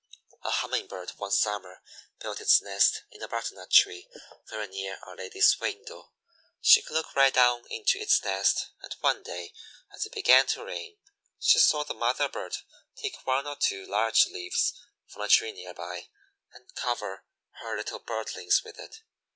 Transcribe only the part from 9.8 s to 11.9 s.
as it began to rain, she saw